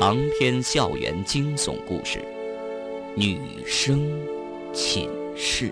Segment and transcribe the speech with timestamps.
[0.00, 2.20] 长篇校园惊悚故事，
[3.16, 4.08] 《女生
[4.72, 5.70] 寝室》。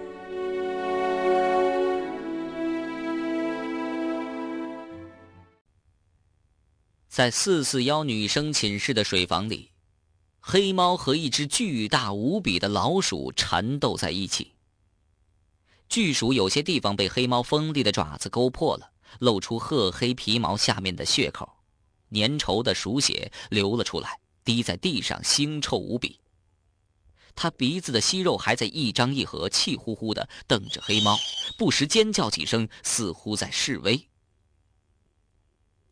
[7.06, 9.70] 在四四幺女生寝室的水房里，
[10.40, 14.54] 黑猫和一只巨大无比的老鼠缠斗在一起。
[15.88, 21.48] 巨鼠有些地方被黑猫锋利的爪子勾破了，露出褐黑皮毛下面的血口。
[22.10, 26.20] 粘稠的鼠血流了出来，滴在地上，腥臭无比。
[27.34, 31.18] 他鼻子的息肉还在一张一合，气呼呼的瞪着黑猫，
[31.58, 34.08] 不时尖叫几声，似乎在示威。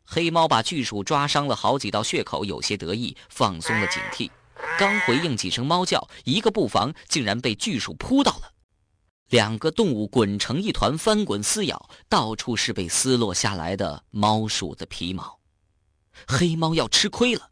[0.03, 4.29] 黑猫把巨鼠抓伤了好几道血口，有些得意，放松了警惕。
[4.79, 8.53] 刚回应几声猫叫，一个不防，竟然被巨鼠扑到了。
[9.29, 15.39] 两个动物滚成一团，翻滚撕咬，到处是被撕落下来的猫鼠的皮毛。
[16.27, 17.51] 黑猫要吃亏了，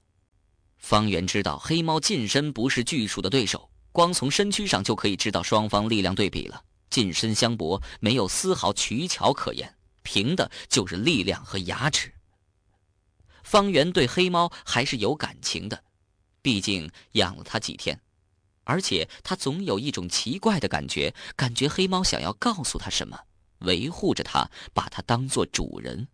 [0.78, 6.64] 方圆知道黑猫近身不是巨鼠的对手，光从身躯上就可以知道双方力量对比了。
[6.89, 12.14] 近身相搏，没有丝毫取巧可言，凭的就是力量和牙齿。
[13.44, 15.83] 方圆对黑猫还是有感情的，
[16.42, 18.00] 毕竟养了它几天，
[18.64, 23.20] 而且他总有一种奇怪的感觉，感觉黑猫想要告诉他什么，
[23.59, 26.08] 维护着它，把它当做主人。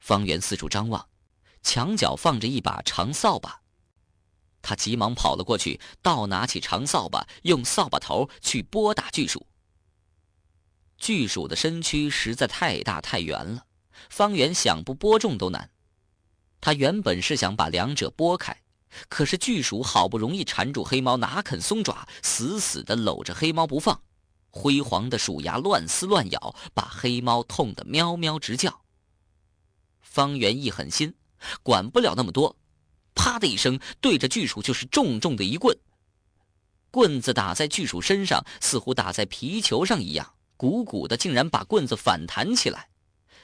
[0.00, 1.08] 方圆四处张望。
[1.64, 3.62] 墙角放着一把长扫把，
[4.62, 9.46] 他急忙跑了过去，倒拿起长扫把，用扫把头去拨打巨鼠。
[10.98, 13.66] 巨鼠的身躯实在太大太圆了，
[14.10, 15.70] 方圆想不拨中都难。
[16.60, 18.62] 他原本是想把两者拨开，
[19.08, 24.02] 可是巨鼠好不容易缠住黑猫，哪肯松爪，死死的搂着黑猫不放，
[24.50, 28.82] 辉煌的鼠牙乱撕乱咬，把黑猫痛得喵喵直叫。
[30.02, 31.14] 方圆一狠心。
[31.62, 32.56] 管不了那么多，
[33.14, 35.76] 啪的一声，对着巨鼠就是重重的一棍。
[36.90, 42.88] 棍子打在巨鼠身上，似乎打在皮球上一样，鼓鼓的，竟然把棍子反弹起来。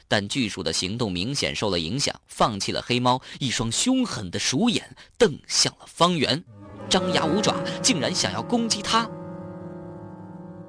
[0.06, 6.44] 但巨鼠的行动明显受了影响，放弃了黑猫，一双凶狠的鼠眼瞪向了方圆，
[6.88, 9.08] 张牙舞爪，竟然想要攻击他。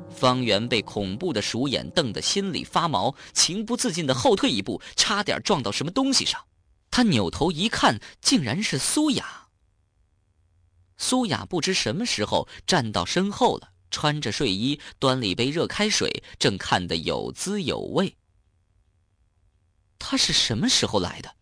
[0.09, 6.39] 方圆被恐怖的鼠眼瞪得心里发毛，情不自禁的后退一步，差点撞到什么东西上。
[6.91, 9.47] 他扭头一看，竟然是苏雅。
[10.97, 18.15] 苏雅不知什么时候站到身后了，穿着睡衣，端了一杯热开水，正看得有滋有味。
[19.97, 21.33] 他是什么时候来的？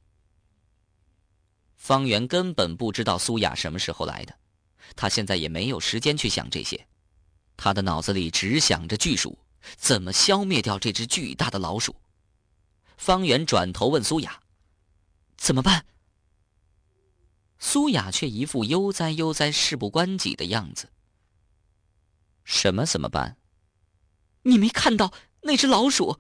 [1.76, 4.38] 方圆根本不知道苏雅什么时候来的，
[4.96, 6.88] 他现在也没有时间去想这些，
[7.58, 9.40] 他的脑子里只想着巨鼠，
[9.76, 11.96] 怎么消灭掉这只巨大的老鼠。
[12.98, 14.40] 方圆转头问苏雅。
[15.40, 15.86] 怎么办？
[17.58, 20.92] 苏雅却一副悠哉悠哉、事不关己的样子。
[22.44, 23.38] 什么怎么办？
[24.44, 26.20] 你没看到那只老鼠？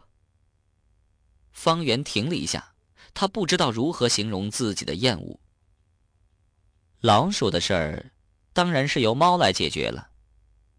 [1.51, 2.75] 方圆停了一下，
[3.13, 5.39] 他不知道如何形容自己的厌恶。
[7.01, 8.11] 老鼠的事儿，
[8.53, 10.11] 当然是由猫来解决了，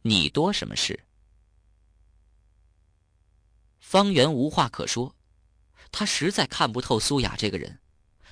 [0.03, 1.05] 你多什么事？
[3.79, 5.15] 方圆无话可说，
[5.93, 7.80] 他实在看不透苏雅这个人。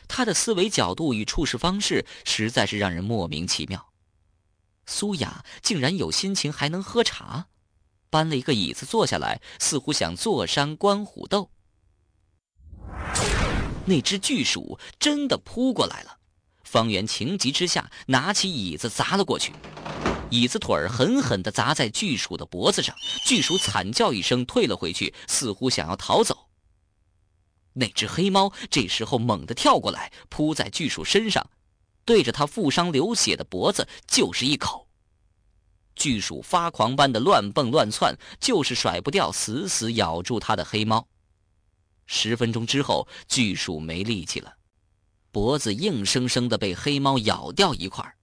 [0.09, 3.93] 他的思维角度与处事方式实在是让人莫名其妙。
[4.87, 7.47] 苏雅竟然有心情还能喝茶，
[8.09, 11.51] 搬了一个椅子坐下来，似乎想坐山观虎斗。
[13.85, 16.19] 那只巨鼠真的扑过来了，
[16.65, 19.53] 方圆情急之下拿起椅子砸了过去，
[20.31, 22.95] 椅子腿儿狠狠地砸在巨鼠的脖子上，
[23.27, 26.48] 巨鼠惨叫一声退了回去，似乎想要逃走。
[27.79, 31.49] 那只黑猫这时候猛地跳过来，扑在巨鼠身上，
[32.05, 34.89] 对着它负伤流血的脖子就是一口。
[35.95, 41.07] 巨鼠发狂般的乱蹦乱窜，就是甩不掉死死咬住它的黑猫。
[42.07, 44.55] 十分钟之后，巨鼠没力气了，
[45.31, 48.17] 脖子硬生生的被黑猫咬掉一块，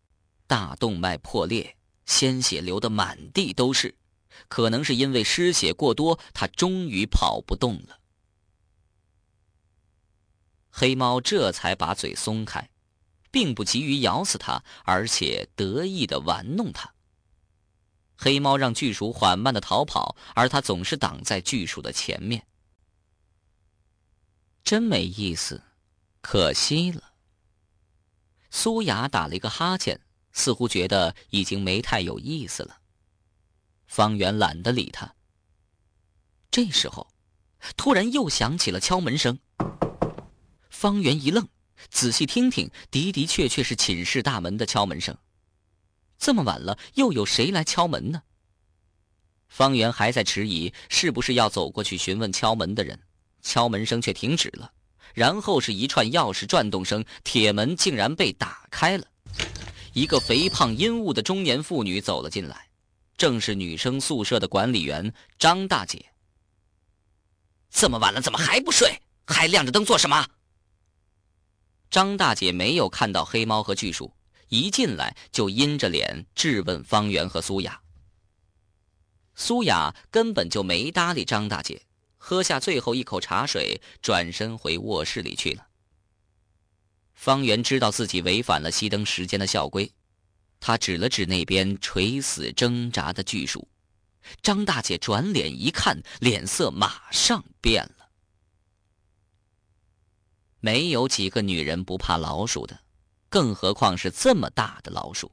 [0.48, 3.96] 大动脉破裂，鲜血流得满地都是，
[4.50, 8.00] 可能是因为失血过多，它终于跑不动了。
[10.78, 12.70] 黑猫这才把嘴松开，
[13.32, 16.94] 并不急于咬死它，而且得意的玩弄它。
[18.18, 22.46] 黑猫让巨鼠缓慢的逃跑，而它总是挡在巨鼠的前面。
[24.66, 25.64] 真没意思，
[26.20, 27.14] 可惜了。
[28.52, 30.02] 苏雅打了一个哈欠，
[30.34, 32.80] 似乎觉得已经没太有意思了。
[33.88, 35.16] 方圆懒得理他。
[36.52, 37.08] 这时候，
[37.78, 39.40] 突然又响起了敲门声。
[40.86, 41.48] 方圆一愣，
[41.90, 45.18] 仔细听听，的的确确是寝室大门的敲门声。
[46.20, 48.22] 这么晚了，又有谁来敲门呢？
[49.48, 53.00] 方圆还在迟疑，是不是要走过去询问敲门的人？
[53.42, 54.72] 敲门声却停止了，
[55.16, 59.08] 然后是一串钥匙转动声，铁门竟然被打开了。
[59.94, 62.70] 一个肥胖阴雾的中年妇女走了进来，
[63.18, 66.06] 正是女生宿舍的管理员张大姐。
[67.72, 69.02] 这么晚了，怎么还不睡？
[69.26, 70.24] 还亮着灯做什么？
[71.96, 74.14] 张大姐没有看到黑猫和巨鼠，
[74.50, 77.80] 一进来就阴着脸质问方圆和苏雅。
[79.34, 81.82] 苏雅根本就没搭理张大姐，
[82.18, 85.66] 喝下最后一口茶水，转身回卧室里去了。
[87.14, 89.90] 方圆知道自己违反了熄灯时间的校规，
[90.60, 93.66] 他指了指那边垂死挣扎的巨鼠。
[94.42, 98.05] 张大姐转脸一看，脸色马上变了。
[100.66, 102.80] 没有几个女人不怕老鼠的，
[103.30, 105.32] 更何况是这么大的老鼠。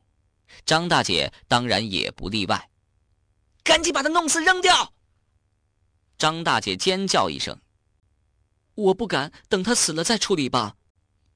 [0.67, 2.69] 张大姐当然也不例外，
[3.64, 4.93] 赶紧把它弄死扔掉！
[6.19, 7.58] 张大姐尖叫一声
[8.76, 10.76] ：“我不敢，等它死了再处理吧。”“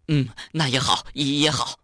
[0.09, 1.81] 嗯，那也好，也好。”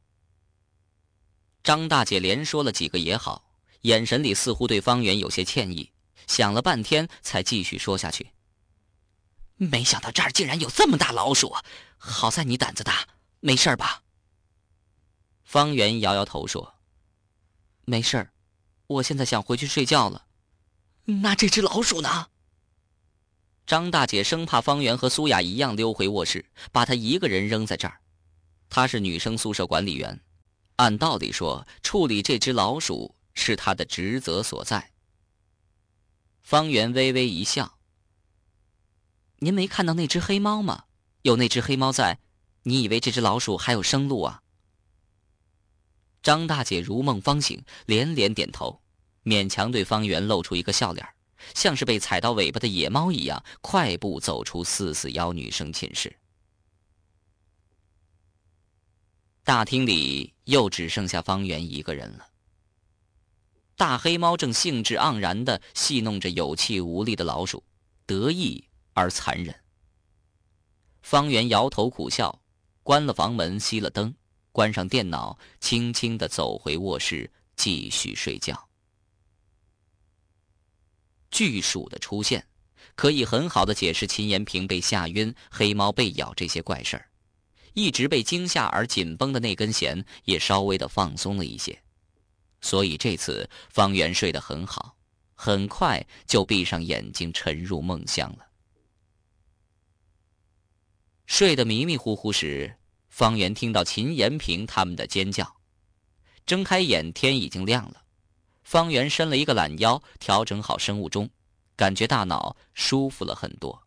[1.64, 3.42] 张大姐连说了几个也好，
[3.80, 5.90] 眼神里似乎对方圆有些歉意，
[6.26, 8.32] 想了半天才继续说下去。
[9.56, 11.54] 没想到这儿竟然有这么大老鼠，
[12.04, 13.06] 好在你胆子大，
[13.38, 14.02] 没事吧？
[15.44, 16.74] 方圆摇摇头说
[17.86, 18.32] ：“没事儿，
[18.88, 20.26] 我现在想回去睡觉了。”
[21.22, 22.26] 那这只老鼠呢？
[23.64, 28.00] 张大姐生怕方圆和苏雅一样溜回卧室，把她一个人扔在这儿。
[28.68, 30.20] 她是女生宿舍管理员，
[30.76, 34.90] 按道理说，处理这只老鼠是她的职责所在。
[36.42, 37.78] 方圆微微一笑。
[39.36, 40.86] 您没看到那只黑猫吗？
[41.22, 42.18] 有那只黑猫在，
[42.64, 44.42] 你以为这只老鼠还有生路啊？
[46.22, 48.80] 张大姐如梦方醒，连连点头，
[49.24, 51.06] 勉强对方圆露出一个笑脸，
[51.54, 56.16] 像是被踩到尾巴的野猫一样，快步走出四四幺女生寝室。
[59.44, 62.28] 大厅里又只剩下方圆一个人了。
[63.76, 67.64] 大黑猫正兴致盎然的戏弄着有气无力的老鼠，
[68.06, 68.68] 得意。
[68.94, 69.61] 而残忍。
[71.02, 72.40] 方圆摇头苦笑，
[72.82, 74.14] 关了房门，熄了灯，
[74.50, 78.68] 关上电脑，轻轻的走回卧室，继续睡觉。
[81.30, 82.46] 巨鼠的出现，
[82.94, 87.08] 可以很好的解释秦延平被吓晕、黑猫被咬这些怪事儿。
[87.74, 91.82] 一直被惊吓而紧绷的那根弦也稍微的放松了一些，
[92.60, 94.94] 所以这次方圆睡得很好，
[95.34, 98.46] 很快就闭上眼睛，沉入梦乡了。
[101.32, 102.76] 睡得迷迷糊糊时，
[103.08, 105.56] 方圆听到秦延平他们的尖叫，
[106.44, 108.02] 睁开眼，天已经亮了。
[108.64, 111.30] 方圆伸了一个懒腰，调整好生物钟，
[111.74, 113.82] 感觉大脑舒服了很多。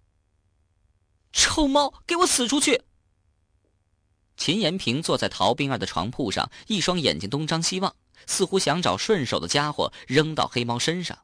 [1.33, 2.81] 臭猫，给我死出去！
[4.35, 7.95] 秦延平坐在陶冰儿的床铺上，一双眼睛东张西望，
[8.25, 11.15] 似乎想找顺手的家伙扔到黑猫身上。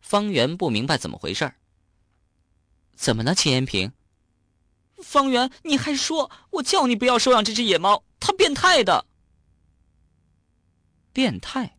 [0.00, 1.52] 方圆不明白怎么回事
[2.96, 3.92] 怎么了，秦延平？
[5.02, 9.06] 方圆，你还说我叫你不要收养这只野猫，它变态的。
[11.12, 11.76] 变态，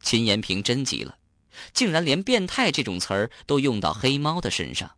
[0.00, 1.18] 秦延平真急了，
[1.72, 4.96] 竟然连“变态”这种词儿都用到黑猫的身上。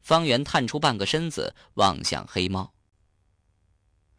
[0.00, 2.72] 方圆探出半个身子望向黑猫。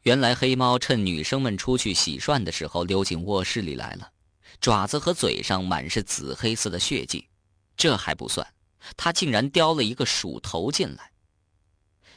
[0.03, 4.11] 原来黑猫趁女生们出去洗涮的时候溜进卧室里来了，
[4.61, 7.27] 爪子和嘴上满是紫黑色的血迹。
[7.77, 8.45] 这还不算，
[8.97, 11.08] 它竟然叼了一个鼠头进来。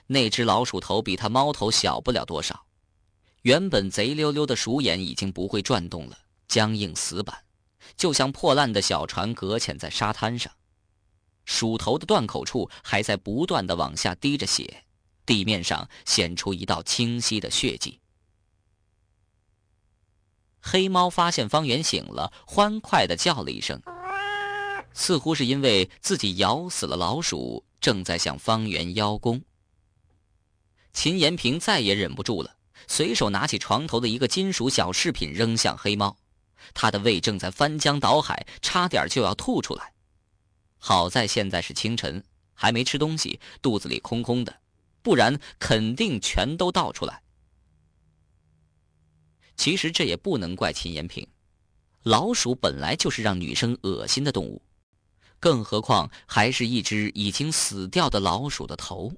[0.06, 2.66] 那只老鼠头比它猫头小不了多少，
[3.42, 6.18] 原本贼溜溜的鼠眼已经不会转动了，
[6.48, 7.44] 僵硬死板，
[7.96, 10.52] 就像破烂的小船搁浅在沙滩上。
[11.44, 14.84] 鼠头的断口处还在不断的往下滴着血，
[15.26, 17.98] 地面上显出一道清晰的血迹。
[20.60, 23.82] 黑猫发现方圆醒了，欢快的叫了一声，
[24.92, 29.42] 似乎是因为自己咬死了老鼠，正在向方圆邀功。
[30.92, 32.56] 秦延平再也忍不住了，
[32.86, 36.16] 随手拿起床头的一个金属小饰品扔向黑猫，
[36.74, 39.92] 他的胃正在翻江倒海，差点就要吐出来。
[40.78, 42.22] 好在现在是清晨，
[42.54, 44.60] 还没吃东西，肚子里空空的，
[45.02, 47.22] 不然肯定全都倒出来。
[49.56, 51.26] 其实这也不能怪秦延平，
[52.02, 54.60] 老鼠本来就是让女生恶心的动物，
[55.38, 59.12] 更何况还是一只已经死掉的老鼠的头。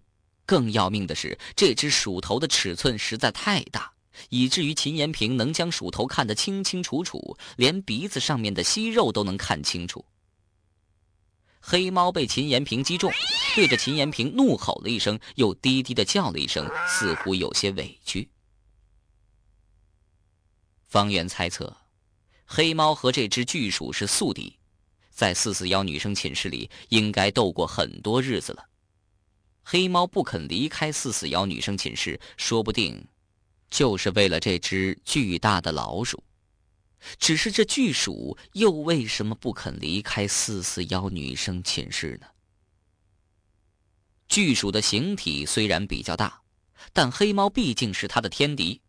[0.47, 3.93] 更要命的是，这只鼠头的尺寸实在太大，
[4.29, 10.05] 以至于秦延平能将鼠头看得清清楚楚，连鼻子上面的息肉都能看清楚。
[11.61, 13.11] 黑猫被秦延平击中，
[13.55, 18.29] 对着秦延平怒吼了一声，又低低的叫了一声，似乎有些委屈。
[20.87, 21.75] 方圆猜测，
[22.45, 24.59] 黑猫和这只巨鼠是宿敌，
[25.11, 28.63] 在四四幺女生寝室里应该斗过很多日子了。
[29.64, 33.09] 黑猫不肯离开四四幺女生寝室，说不定
[33.71, 36.23] 就是为了这只巨大的老鼠。
[37.18, 42.26] 只是这巨鼠又为什么不肯离开四四幺女生寝室呢？
[44.28, 46.42] 巨鼠的形体虽然比较大，
[46.92, 48.80] 但黑猫毕竟是它的天敌，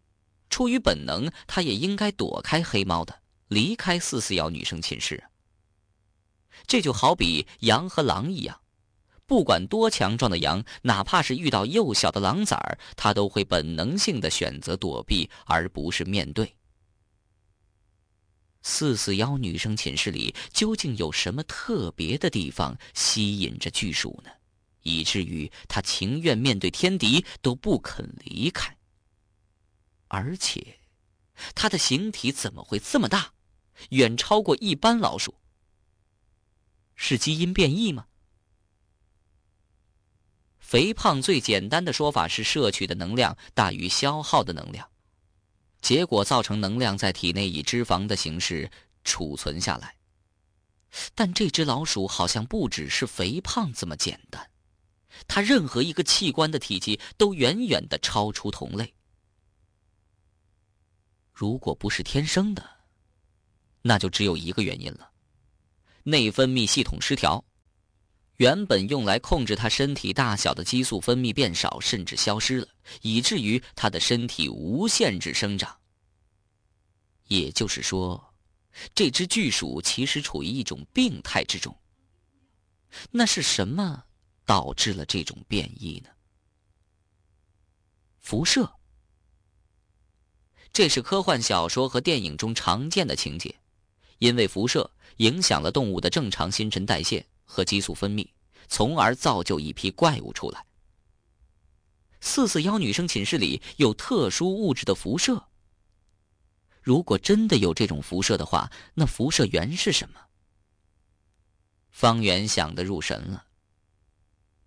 [0.50, 5.24] 出于本能，它也应该躲开黑猫的，离开四四幺女生寝室。
[6.67, 8.62] 这就好比羊和狼一样。
[9.27, 16.55] 不管多强壮的羊，哪怕是遇到幼小的狼崽儿，它都会本能性的选择躲避，而不是面对。
[18.62, 24.29] 四四幺女生寝室里究竟有什么特别的地方吸引着巨鼠呢？
[24.82, 28.75] 以至于它情愿面对天敌都不肯离开。
[30.08, 30.79] 而且，
[31.55, 33.34] 它的形体怎么会这么大，
[33.89, 35.34] 远超过一般老鼠？
[36.96, 38.05] 是基因变异吗？
[40.66, 44.90] 肥胖最简单的说法是摄取的能量大于消耗的能量，
[45.80, 48.72] 结果造成能量在体内以脂肪的形式
[49.04, 49.96] 储存下来。
[51.14, 54.50] 但这只老鼠好像不只是肥胖这么简单，
[55.28, 58.92] 它任何一个器官的体积都远远的超出同类。
[61.32, 62.68] 如果不是天生的，
[63.84, 65.12] 那就只有一个原因了：
[66.02, 67.46] 内分泌系统失调。
[68.38, 72.68] 原本用来控制他身体大小的激素分泌变少，甚至消失了，
[73.01, 75.77] 以至于他的身体无限制生长。
[77.27, 78.34] 也就是说，
[78.94, 81.75] 这只巨鼠其实处于一种病态之中。
[83.12, 84.04] 那是什么
[84.46, 86.10] 导致了这种变异呢？
[88.20, 88.70] 辐射。
[90.74, 93.56] 这是科幻小说和电影中常见的情节，
[94.18, 97.25] 因为辐射影响了动物的正常新陈代谢。
[97.46, 98.28] 和激素分泌，
[98.68, 100.66] 从而造就一批怪物出来。
[102.20, 105.48] 四四幺女生寝室里有特殊物质的辐射。
[106.82, 110.20] 如果真的有这种辐射的话，那辐射源是什么？
[111.92, 113.46] 方圆想得入神了。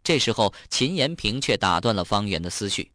[0.02, 2.92] 这时候，秦延平却打断了方圆的思绪：“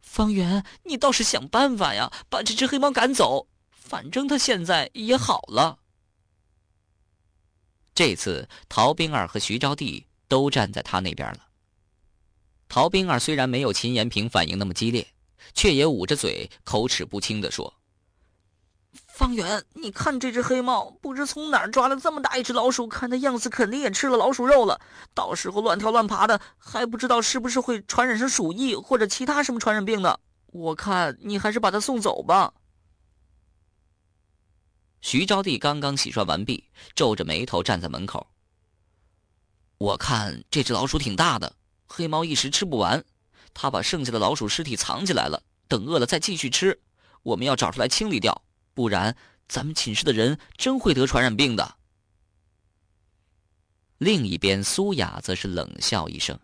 [0.00, 3.48] 方圆，你倒是想办法呀，把这只黑猫赶走。
[3.70, 5.80] 反正它现在也好了。”
[7.94, 11.38] 这次陶冰儿和徐招娣都站在他那边了。
[12.68, 15.06] 陶冰儿虽然没有秦延平反应那么激烈，
[15.52, 17.72] 却也捂着嘴，口齿不清地说
[19.06, 24.80] ：“方圆，你看这只黑猫，不知从哪儿抓了这么大一只老鼠，看那样子肯定也吃了老鼠肉了。
[25.14, 30.18] 到时候乱跳乱爬的，还不知道是不是会传染上鼠疫或者其他什么传染病呢？
[30.46, 32.52] 我看你还是把它送走吧。”
[35.04, 38.26] 徐招娣刚刚洗刷完毕，皱着眉头站在门口。
[39.76, 43.04] 我看这只老鼠挺大的，黑猫一时吃不完，
[43.52, 46.80] 它把剩下的老鼠尸体藏起来了，等饿了再继续吃。
[47.22, 49.14] 我们要找出来清理掉，不然
[49.46, 51.76] 咱们寝室的人真会得传染病的。
[53.98, 56.40] 另一边，苏雅则是冷笑一声：“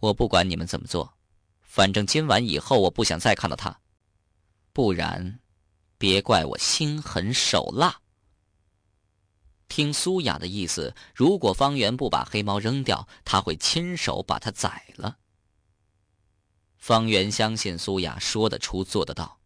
[0.00, 1.12] 我不管你们怎么做，
[1.60, 3.78] 反正今晚以后我不想再看到他，
[4.72, 5.38] 不然。”
[6.00, 8.00] 别怪我心狠手辣。
[9.68, 15.18] 听苏雅的意思，如果方圆不把黑猫扔掉，他会亲手把它宰了。
[16.78, 19.40] 方圆相信苏雅说得出做得到。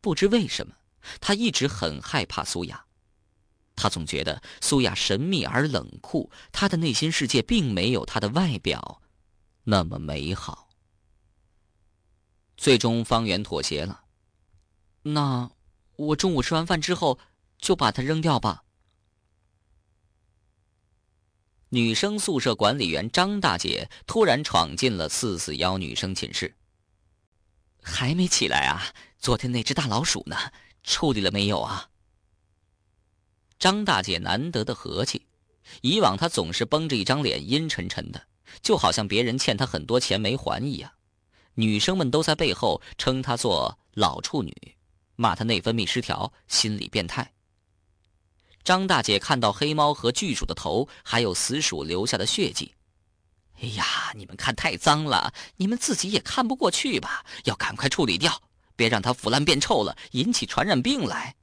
[0.00, 0.74] 不知为什么，
[1.20, 2.84] 他一直很害怕苏雅。
[3.76, 9.00] 他总觉得苏雅神秘而冷酷，他的内心世界并没有他的外表
[9.62, 10.70] 那么美好。
[12.56, 14.05] 最终，方圆妥协了。
[15.08, 15.52] 那
[15.94, 17.20] 我中午吃完饭之后
[17.58, 18.64] 就把它扔掉吧。
[21.68, 26.56] 女生宿舍管理员张大姐突然闯进了四四幺女生寝室。
[27.80, 28.82] 还没起来啊？
[29.20, 30.36] 昨天那只大老鼠呢？
[30.82, 31.90] 处理了没有啊？
[33.60, 35.26] 张大姐难得的和气，
[35.82, 38.26] 以往她总是绷着一张脸，阴沉沉的，
[38.60, 40.90] 就好像别人欠她很多钱没还一样。
[41.54, 44.75] 女生们都在背后称她做老处女。
[45.16, 47.32] 骂他内分泌失调，心理变态。
[48.62, 52.74] 张大姐看到黑猫和巨鼠的头，还有死鼠留下的血迹，
[53.60, 57.24] 哎呀，你们看太脏了，你们自己也看不过去吧？
[57.44, 58.42] 要赶快处理掉，
[58.74, 61.36] 别让它腐烂变臭了，引起传染病来。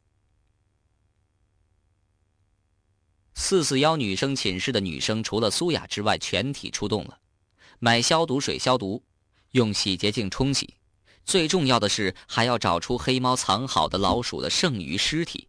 [3.36, 7.18] 四四幺女生寝室的女生除了苏雅之外，全体出动了，
[7.80, 9.02] 买消毒水消毒，
[9.52, 10.76] 用洗洁精冲洗，
[11.26, 15.48] 最重要的是还要找出黑猫藏好的老鼠的剩余尸体。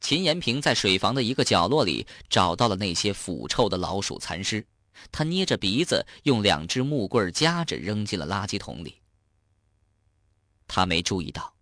[0.00, 4.66] 秦延平在水房的一个角落里找到了那些腐臭的老鼠残尸。
[5.10, 9.00] 他捏着鼻子，用两只木棍夹着扔进了垃圾桶里。
[10.68, 11.54] 他没注意到，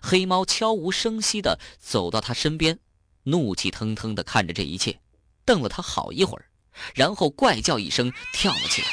[0.00, 2.78] 黑猫悄无声息地走到他身边，
[3.24, 5.00] 怒气腾腾地看着这一切，
[5.44, 6.46] 瞪了他好一会儿，
[6.94, 8.88] 然后怪叫一声跳了起来。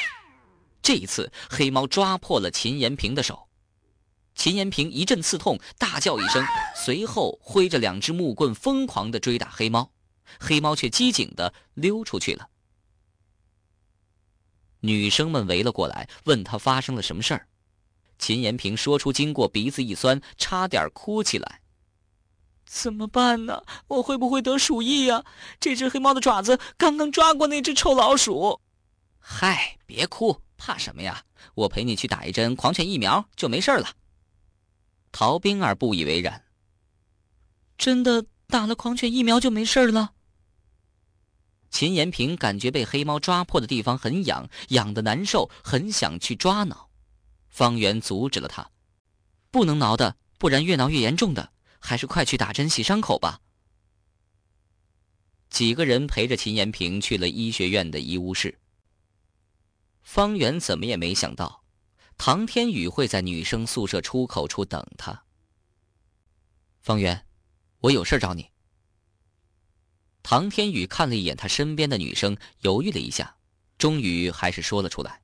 [0.82, 3.48] 这一次，黑猫抓破了秦延平的手，
[4.34, 6.44] 秦延平一阵刺痛，大叫一声，
[6.76, 9.92] 随后挥着两只木棍疯狂地追打黑猫，
[10.38, 12.48] 黑猫却机警地溜出去了。
[14.80, 17.48] 女生们围了过来，问他发生了什么事儿。
[18.16, 21.60] 秦延平说出经过，鼻子一酸，差点哭起来。
[22.64, 23.64] 怎么办呢？
[23.88, 25.24] 我会不会得鼠疫呀？
[25.58, 28.60] 这只黑猫的爪子刚刚抓过那只臭老鼠。
[29.18, 31.24] 嗨，别哭，怕什么呀？
[31.54, 33.94] 我陪你去打一针狂犬疫苗，就没事了。
[35.10, 36.44] 陶冰儿不以为然。
[37.78, 40.12] 真的打了狂犬疫苗就没事了？
[41.70, 46.90] 秦延平感觉被黑猫抓破的地方很痒，痒的难受，很想去抓挠。
[47.48, 48.70] 方圆阻止了他
[49.50, 53.40] ：“不能挠的，不然越挠越严重的，还是快去打针洗伤口吧。”
[55.50, 58.58] 几个人陪着秦延平去了医学院的医务室。
[60.08, 61.62] 方圆怎么也没想到，
[62.16, 65.24] 唐天宇会在女生宿舍出口处等他。
[66.80, 67.26] 方圆，
[67.80, 68.50] 我有事找你。
[70.22, 73.36] 唐天宇看了一眼他身边的女生，犹豫了一下，
[73.76, 75.20] 终于还是说了出来。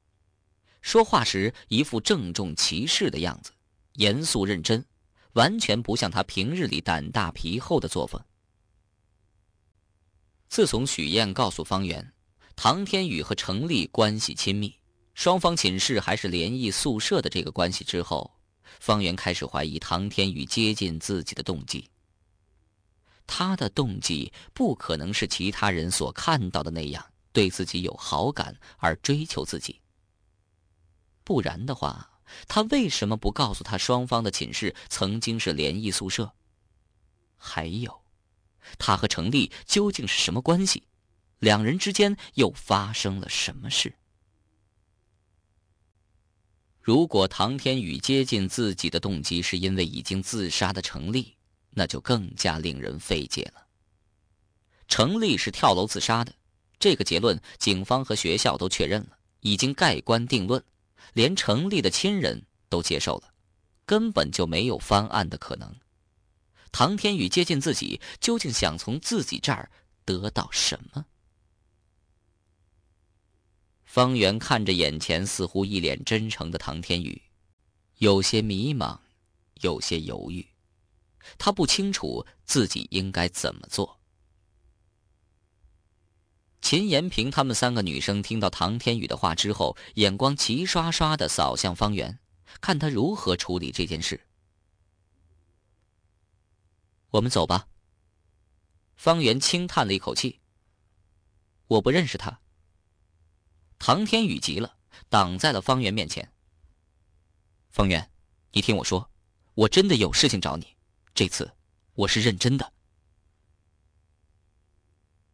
[0.83, 3.53] 说话时一副郑重其事的样子，
[3.95, 4.85] 严肃认真，
[5.33, 8.23] 完全不像他平日里胆大皮厚的作风。
[10.51, 12.13] 自从许燕告诉方圆，
[12.57, 14.75] 唐天宇和程丽关系亲密，
[15.15, 18.33] 双方寝室还是联谊宿舍的这个关系之后，
[18.81, 21.89] 方圆开始怀疑唐天宇接近自己的动机。
[23.27, 29.81] 他的动机不可能是其他人所看到的那样，对自己有好感而追求自己。
[31.23, 36.33] 不然的话，他为什么不告诉他双方的寝室曾经是联谊宿舍？
[37.37, 38.03] 还有，
[38.79, 40.85] 他和程丽究竟是什么关系？
[41.45, 43.95] 两人之间又发生了什么事？
[46.81, 51.37] 如果唐天宇接近自己的动机是因为已经自杀的程立，
[51.69, 53.67] 那就更加令人费解了。
[54.89, 56.35] 程立是跳楼自杀的，
[56.79, 60.65] 这个结论警方和学校都确认了，已经盖棺定论，
[61.13, 63.35] 连程立的亲人都接受了，
[63.85, 65.77] 根本就没有翻案的可能。
[66.73, 69.71] 唐天宇接近自己，究竟想从自己这儿
[70.07, 71.05] 得到什么？
[73.95, 77.23] 方圆看着眼前似乎一脸真诚的唐天宇，
[77.99, 78.99] 有些迷茫，
[79.61, 80.45] 有些犹豫。
[81.39, 84.01] 他不清楚自己应该怎么做。
[86.61, 92.19] 秦延平他们三个女生听到唐天宇的话之后，眼光齐刷刷的扫向方圆，
[92.61, 94.27] 看他如何处理这件事。
[97.11, 97.69] 我们走吧。
[98.97, 100.41] 方圆轻叹了一口气。
[101.69, 102.41] 我不认识他。
[103.87, 104.79] 唐天宇急了，
[105.11, 106.33] 挡在了方圆面前。
[107.69, 108.11] 方圆，
[108.53, 109.11] 你听我说，
[109.53, 110.75] 我真的有事情找你。
[111.15, 111.53] 这次，
[111.93, 112.73] 我是认真的。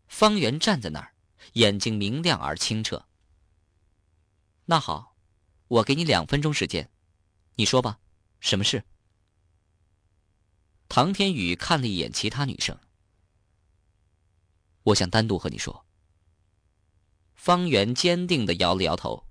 [0.09, 1.15] 方圆站在那儿，
[1.53, 3.07] 眼睛明亮而清澈。
[4.65, 5.17] 那好，
[5.69, 6.91] 我给你两分钟时间，
[7.55, 8.01] 你说吧，
[8.41, 8.83] 什么事？
[10.89, 12.77] 唐天宇看了一眼其他女生，
[14.83, 15.87] 我想单独和你说。
[17.42, 19.24] 方圆坚定的摇了摇头。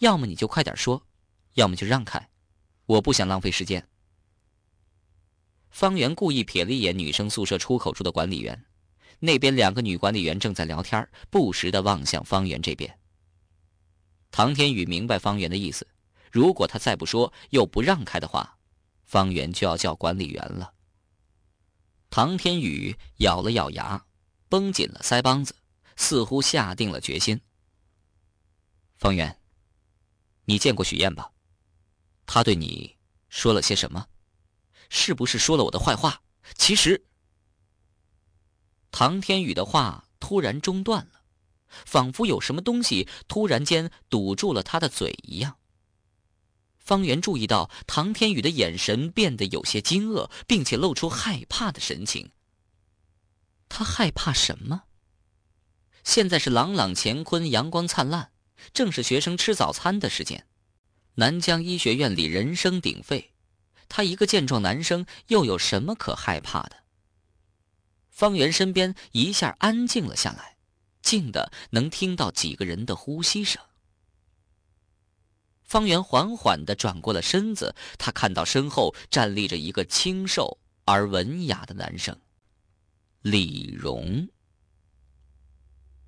[0.00, 1.06] 要么你就快点说，
[1.54, 2.28] 要么就让开，
[2.84, 3.88] 我不想浪费时间。
[5.70, 8.66] 方圆故意瞥了一眼女生宿舍出口处的管理员，
[9.18, 12.98] 那边两个女管理员正在聊天，不时的望向方圆这边。
[14.30, 15.88] 唐天宇明白方圆的意思，
[16.30, 18.58] 如果他再不说又不让开的话，
[19.04, 20.74] 方圆就要叫管理员了。
[22.10, 24.04] 唐天宇咬了咬牙，
[24.50, 25.54] 绷紧了腮帮子，
[25.96, 27.40] 似乎下定了决心。
[28.96, 29.40] 方圆，
[30.44, 31.32] 你见过许燕吧？
[32.26, 32.96] 她对你
[33.28, 34.06] 说了些什么？
[34.88, 36.22] 是不是说了我的坏话？
[36.56, 37.06] 其实，
[38.90, 41.24] 唐天宇的话突然中断了，
[41.66, 45.56] 仿佛有什么东西突然间堵住了他的嘴一样。
[46.78, 52.30] 方圆注意到唐天宇的眼神变得有些惊愕，并且露出害怕的神情。
[53.68, 54.82] 他害怕什么？
[56.04, 58.32] 现在是朗朗乾坤，阳光灿烂，
[58.72, 60.46] 正是学生吃早餐的时间。
[61.14, 63.32] 南疆医学院里人声鼎沸，
[63.88, 66.76] 他一个健壮男生又有什么可害怕的？
[68.08, 70.56] 方圆身边一下安静了下来，
[71.02, 73.62] 静的能听到几个人的呼吸声。
[75.62, 82.18] 方圆缓缓地转过了身子，他看到身后站立着一个清瘦而文雅的男生，
[83.22, 84.28] 李荣。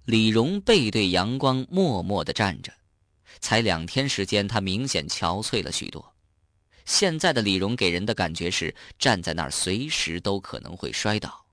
[0.04, 2.72] 李荣背对阳光，默默地站着。
[3.40, 6.14] 才两天时间，他明显憔悴了许多。
[6.84, 11.46] 现在的李荣给人的感觉是站在那儿，随时都可能会摔倒。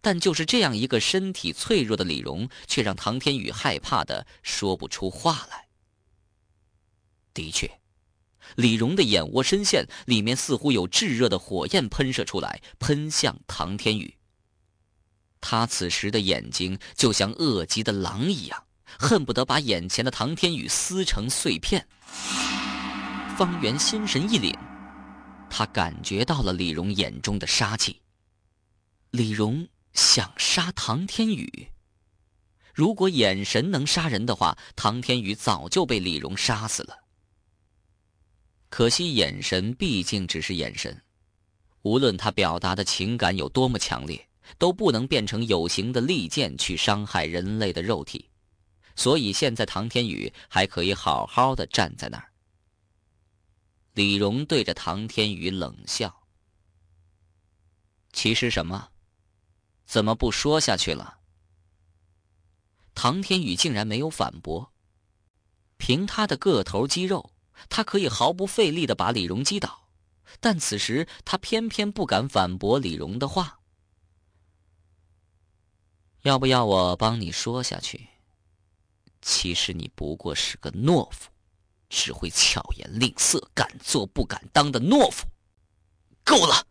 [0.00, 5.68] 但就是这样一个身体脆弱的李荣，却让唐天宇害怕的说不出话来。
[7.32, 7.80] 的确，
[8.56, 14.16] 李荣的眼窝深陷，里面似乎有炙热的火焰喷射出来，喷向唐天宇。
[15.40, 18.64] 他此时的眼睛就像饿极的狼一样，
[18.98, 21.86] 恨不得把眼前的唐天宇撕成碎片。
[23.36, 24.56] 方圆心神一凛，
[25.50, 28.00] 他感觉到了李荣眼中的杀气。
[29.10, 31.68] 李荣想杀唐天宇。
[32.74, 37.04] 如果眼神能杀人的话，唐天宇早就被李荣杀死了。
[38.68, 41.02] 可惜，眼神毕竟只是眼神，
[41.82, 44.25] 无论他表达的情感有多么强烈，
[44.58, 48.28] 都不能变成有形的利剑去伤害人类的肉体。
[48.94, 52.32] 所以，现在唐天宇还可以好好的站在那儿。
[53.92, 56.26] 李荣对着唐天宇冷笑
[58.12, 58.90] ：“其实什么？
[59.84, 61.18] 怎么不说下去了？”
[62.94, 64.72] 唐天宇竟然没有反驳。
[65.76, 67.32] 凭他的个头肌肉。
[67.70, 69.88] 他可以毫不费力的把李荣击倒，
[70.40, 73.60] 但此时他偏偏不敢反驳李荣的话。
[76.26, 78.08] 要不要我帮你说下去？
[79.22, 81.30] 其实你不过是个懦夫，
[81.88, 85.24] 只会巧言令色、敢做不敢当的懦夫。
[86.24, 86.66] 够了！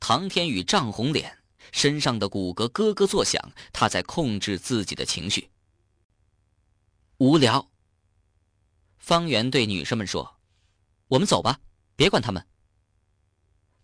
[0.00, 1.36] 唐天宇涨红脸，
[1.70, 5.50] 身上的骨骼咯咯作响，他在控制自己的情绪。
[7.18, 7.70] 无聊。
[8.96, 10.38] 方圆对女生们说
[11.08, 11.60] ：“我们走吧，
[11.94, 12.46] 别管他们。”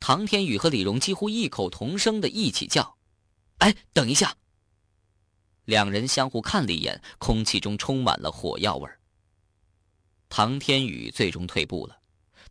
[0.01, 2.97] 唐天宇和李荣几乎异口同声的一起叫
[3.61, 4.37] ：“哎，等一下！”
[5.65, 9.01] 两人相互看了一眼，空气中充满了火药味儿。
[10.29, 12.01] 唐天宇最终退步了，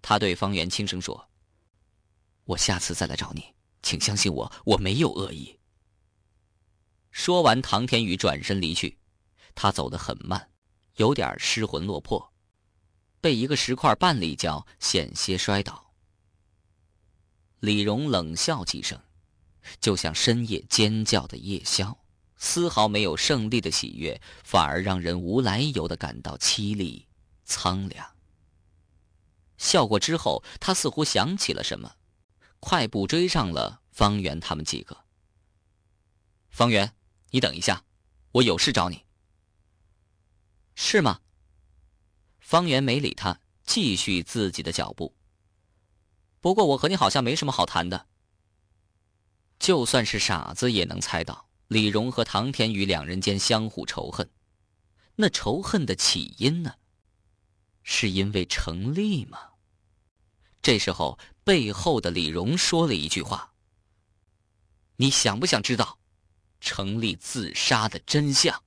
[0.02, 1.30] 他对方圆轻声说
[2.46, 5.60] ：“我下次再来找你，请相信我，我没有恶意。”
[7.12, 8.98] 说完，唐天宇转身离去，
[9.56, 10.52] 他走得很慢，
[10.96, 12.34] 有点失魂落魄。
[13.22, 15.94] 被一个石块绊了一跤，险些摔倒。
[17.60, 19.02] 李荣冷笑几声，
[19.80, 21.98] 就像深夜尖叫的夜枭，
[22.38, 27.08] 丝毫没有胜利的喜悦，反而让人无来由的感到凄厉、
[27.44, 28.16] 苍凉。
[29.58, 31.96] 笑过之后，他似乎想起了什么，
[32.60, 35.06] 快步追上了方圆他们几个。
[36.50, 36.96] 方圆，
[37.32, 37.84] 你等一下，
[38.32, 39.06] 我有事找你。
[40.76, 41.20] 是吗？
[42.40, 45.14] 方圆没理他，继续自己的脚步。
[46.40, 48.08] 不过我和你好像没什么好谈的。
[49.60, 54.30] 就算是傻子也能猜到，李荣和唐天宇两人间相互仇恨。
[55.18, 56.76] 那仇恨的起因呢？
[57.84, 59.40] 是因为程立吗？
[60.62, 63.54] 这时候，背后的李荣说了一句话
[64.98, 66.00] ：“你想不想知道，
[66.62, 68.64] 程立自杀的真相？”